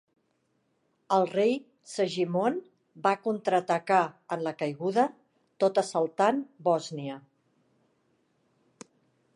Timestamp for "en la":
4.37-4.55